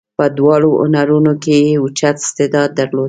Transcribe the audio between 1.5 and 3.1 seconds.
یې اوچت استعداد درلود.